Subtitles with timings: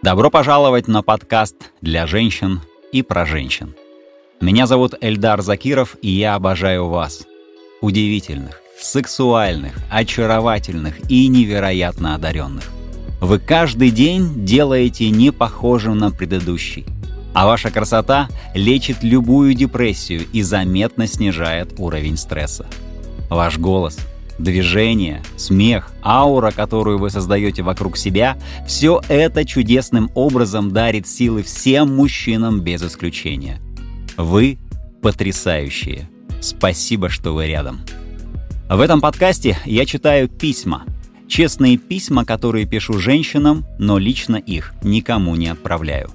[0.00, 2.60] Добро пожаловать на подкаст для женщин
[2.92, 3.74] и про женщин.
[4.40, 7.26] Меня зовут Эльдар Закиров, и я обожаю вас.
[7.80, 12.70] Удивительных, сексуальных, очаровательных и невероятно одаренных.
[13.20, 16.86] Вы каждый день делаете не похожим на предыдущий.
[17.34, 22.66] А ваша красота лечит любую депрессию и заметно снижает уровень стресса.
[23.28, 23.98] Ваш голос—
[24.38, 31.96] Движение, смех, аура, которую вы создаете вокруг себя, все это чудесным образом дарит силы всем
[31.96, 33.60] мужчинам без исключения.
[34.16, 34.58] Вы
[35.02, 36.08] потрясающие.
[36.40, 37.80] Спасибо, что вы рядом.
[38.70, 40.84] В этом подкасте я читаю письма.
[41.26, 46.10] Честные письма, которые пишу женщинам, но лично их никому не отправляю.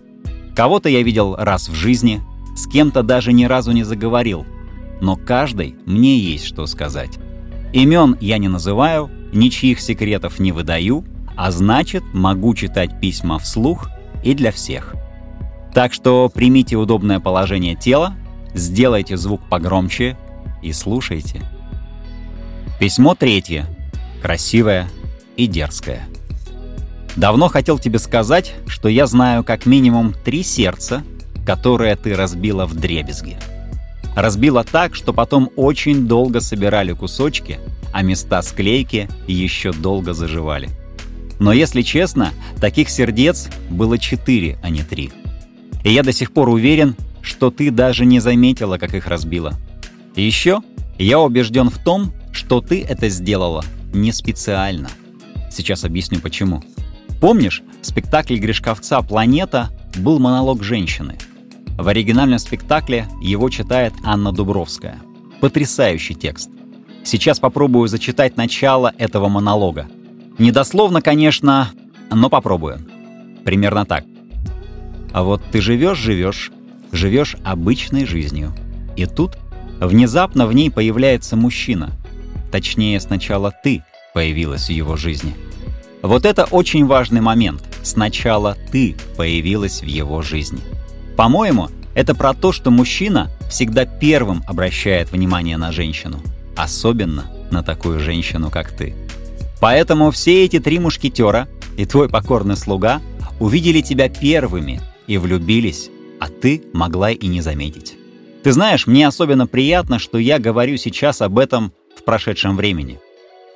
[0.56, 2.22] Кого-то я видел раз в жизни,
[2.56, 4.46] с кем-то даже ни разу не заговорил.
[5.02, 7.20] Но каждый мне есть что сказать.
[7.74, 11.04] Имен я не называю, ничьих секретов не выдаю,
[11.36, 13.90] а значит, могу читать письма вслух
[14.24, 14.96] и для всех.
[15.74, 18.16] Так что примите удобное положение тела,
[18.54, 20.18] сделайте звук погромче
[20.62, 21.42] и слушайте.
[22.80, 23.66] Письмо третье.
[24.22, 24.88] Красивое
[25.36, 26.08] и дерзкое.
[27.16, 31.04] Давно хотел тебе сказать, что я знаю как минимум три сердца,
[31.46, 33.38] которые ты разбила в дребезги.
[34.16, 37.60] Разбила так, что потом очень долго собирали кусочки,
[37.94, 40.70] а места склейки еще долго заживали.
[41.40, 45.12] Но если честно, таких сердец было четыре, а не три.
[45.84, 49.54] И я до сих пор уверен, что ты даже не заметила, как их разбила.
[50.16, 50.62] Еще
[51.00, 53.64] я убежден в том, что ты это сделала
[53.94, 54.90] не специально.
[55.52, 56.64] Сейчас объясню почему.
[57.22, 61.16] Помнишь, в спектакле Гришковца «Планета» был монолог женщины—
[61.78, 65.02] в оригинальном спектакле его читает Анна Дубровская.
[65.42, 66.50] Потрясающий текст.
[67.04, 69.88] Сейчас попробую зачитать начало этого монолога.
[70.38, 71.70] Недословно, конечно,
[72.10, 72.80] но попробую.
[73.44, 74.06] Примерно так.
[75.12, 76.52] А вот ты живешь-живешь,
[76.92, 78.54] живешь обычной жизнью.
[78.96, 79.38] И тут
[79.80, 81.92] внезапно в ней появляется мужчина.
[82.52, 85.36] Точнее, сначала ты появилась в его жизни.
[86.02, 87.64] Вот это очень важный момент.
[87.84, 90.60] Сначала ты появилась в его жизни.
[91.18, 96.20] По-моему, это про то, что мужчина всегда первым обращает внимание на женщину.
[96.56, 98.96] Особенно на такую женщину, как ты.
[99.60, 101.48] Поэтому все эти три мушкетера
[101.78, 103.02] и твой покорный слуга
[103.40, 107.96] увидели тебя первыми и влюбились, а ты могла и не заметить.
[108.44, 113.00] Ты знаешь, мне особенно приятно, что я говорю сейчас об этом в прошедшем времени.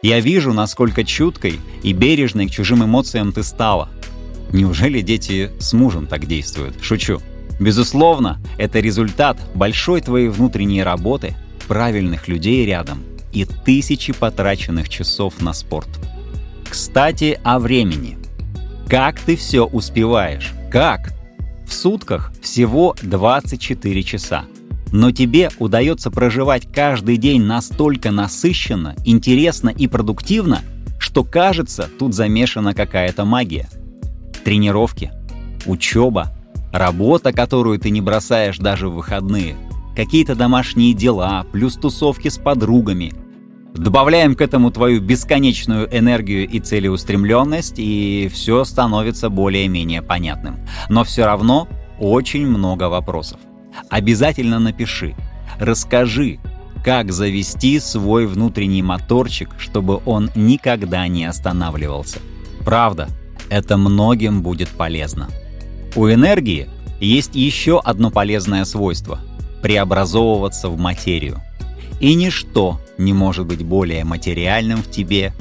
[0.02, 3.90] Я вижу, насколько чуткой и бережной к чужим эмоциям ты стала.
[4.53, 6.75] Неужели дети с мужем так действуют?
[6.81, 7.19] Шучу.
[7.59, 11.36] Безусловно, это результат большой твоей внутренней работы,
[11.67, 15.89] правильных людей рядом и тысячи потраченных часов на спорт.
[16.67, 18.17] Кстати, о времени.
[18.89, 20.53] Как ты все успеваешь?
[20.72, 21.13] Как?
[21.67, 24.45] В сутках всего 24 часа.
[24.91, 30.61] Но тебе удается проживать каждый день настолько насыщенно, интересно и продуктивно,
[30.97, 33.69] что кажется, тут замешана какая-то магия.
[34.45, 35.11] Тренировки,
[35.66, 36.33] учеба,
[36.72, 39.56] Работа, которую ты не бросаешь даже в выходные.
[39.97, 43.13] Какие-то домашние дела, плюс тусовки с подругами.
[43.74, 50.59] Добавляем к этому твою бесконечную энергию и целеустремленность, и все становится более-менее понятным.
[50.88, 51.68] Но все равно
[52.00, 53.40] очень много вопросов.
[53.90, 55.16] Обязательно напиши,
[55.59, 56.38] расскажи,
[56.84, 62.19] как завести свой внутренний моторчик, чтобы он никогда не останавливался.
[62.63, 63.07] Правда,
[63.50, 65.28] это многим будет полезно.
[65.96, 66.69] У энергии
[67.00, 69.22] есть еще одно полезное свойство–
[69.67, 71.41] преобразовываться в материю.
[72.00, 75.33] И ничто не может быть более материальным в тебе,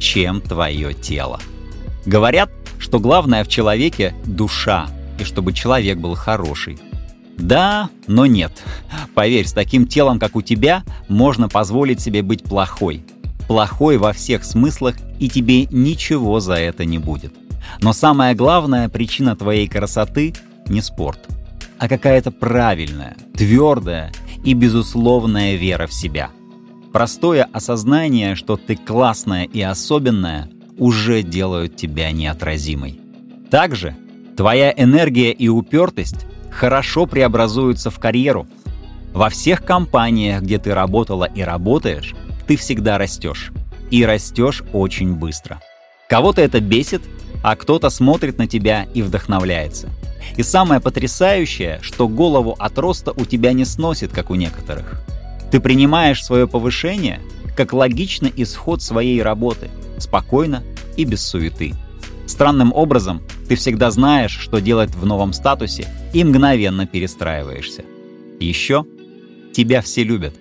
[0.00, 1.38] чем твое тело.
[2.04, 2.50] Говорят,
[2.80, 4.88] что главное в человеке– душа,
[5.20, 6.80] и чтобы человек был хороший.
[7.36, 8.50] Да, но нет.
[9.14, 13.04] Поверь, с таким телом, как у тебя, можно позволить себе быть плохой.
[13.46, 17.32] Плохой во всех смыслах, и тебе ничего за это не будет.
[17.80, 20.34] Но самая главная причина твоей красоты
[20.66, 21.28] не спорт,
[21.78, 24.12] а какая-то правильная, твердая
[24.44, 26.30] и безусловная вера в себя.
[26.92, 33.00] Простое осознание, что ты классная и особенная, уже делают тебя неотразимой.
[33.50, 33.96] Также
[34.36, 38.46] твоя энергия и упертость хорошо преобразуются в карьеру.
[39.12, 42.14] Во всех компаниях, где ты работала и работаешь,
[42.46, 43.52] ты всегда растешь.
[43.90, 45.60] И растешь очень быстро.
[46.08, 47.02] Кого-то это бесит,
[47.42, 49.88] а кто-то смотрит на тебя и вдохновляется.
[50.36, 55.00] И самое потрясающее, что голову от роста у тебя не сносит, как у некоторых.
[55.50, 57.20] Ты принимаешь свое повышение
[57.56, 59.68] как логичный исход своей работы,
[59.98, 60.62] спокойно
[60.96, 61.74] и без суеты.
[62.26, 67.84] Странным образом ты всегда знаешь, что делать в новом статусе и мгновенно перестраиваешься.
[68.38, 68.84] Еще
[69.52, 70.34] тебя все любят.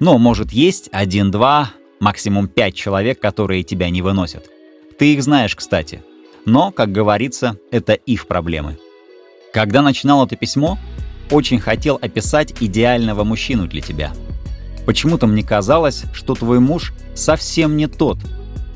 [0.00, 4.48] Но, может, есть один-два, максимум пять человек, которые тебя не выносят.
[4.98, 6.02] Ты их знаешь, кстати.
[6.44, 8.78] Но, как говорится, это их проблемы.
[9.52, 10.78] Когда начинал это письмо,
[11.30, 14.12] очень хотел описать идеального мужчину для тебя.
[14.86, 18.18] Почему-то мне казалось, что твой муж совсем не тот,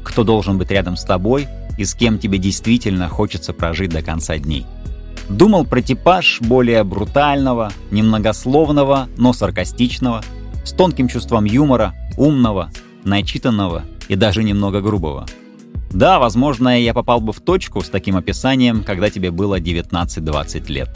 [0.04, 4.38] кто должен быть рядом с тобой и с кем тебе действительно хочется прожить до конца
[4.38, 4.66] дней.
[5.28, 10.22] Думал про типаж более брутального, немногословного, но саркастичного,
[10.64, 12.70] с тонким чувством юмора, умного,
[13.04, 15.26] начитанного и даже немного грубого.
[15.94, 20.90] Да, возможно, я попал бы в точку с таким описанием, когда тебе было 19-20 лет.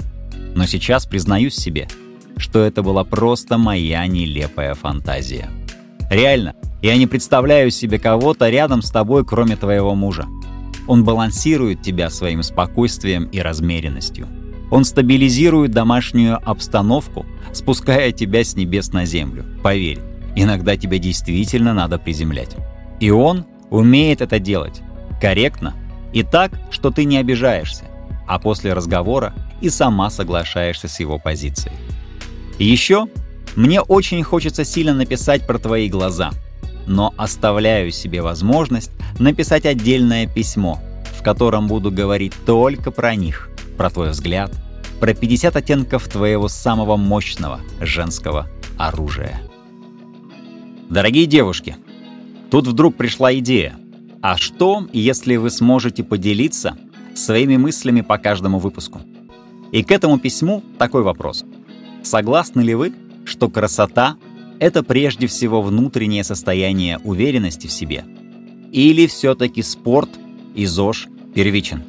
[0.56, 1.86] Но сейчас признаюсь себе,
[2.36, 5.50] что это была просто моя нелепая фантазия.
[6.10, 10.26] Реально, я не представляю себе кого-то рядом с тобой, кроме твоего мужа.
[10.88, 14.26] Он балансирует тебя своим спокойствием и размеренностью.
[14.72, 19.44] Он стабилизирует домашнюю обстановку, спуская тебя с небес на землю.
[19.62, 20.00] Поверь,
[20.34, 22.56] иногда тебя действительно надо приземлять.
[22.98, 24.82] И он умеет это делать.
[25.20, 25.74] Корректно.
[26.12, 27.84] И так, что ты не обижаешься.
[28.26, 31.74] А после разговора и сама соглашаешься с его позицией.
[32.58, 33.08] Еще
[33.56, 36.30] мне очень хочется сильно написать про твои глаза–
[36.88, 40.80] но оставляю себе возможность написать отдельное письмо,
[41.16, 44.50] в котором буду говорить только про них, про твой взгляд,
[44.98, 48.48] про 50 оттенков твоего самого мощного женского
[48.78, 49.40] оружия.
[50.88, 51.76] Дорогие девушки,
[52.50, 53.76] тут вдруг пришла идея.
[54.20, 56.76] А что, если вы сможете поделиться
[57.14, 59.00] своими мыслями по каждому выпуску?
[59.70, 61.44] И к этому письму такой вопрос.
[62.02, 62.92] Согласны ли вы,
[63.24, 64.16] что красота
[64.58, 68.04] это прежде всего внутреннее состояние уверенности в себе?
[68.72, 70.10] Или все-таки спорт
[70.54, 71.82] и ЗОЖ первичен?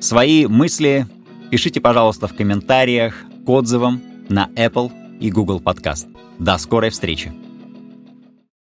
[0.00, 1.06] Свои мысли
[1.50, 6.06] пишите, пожалуйста, в комментариях к отзывам на Apple и Google Podcast.
[6.38, 7.41] До скорой встречи!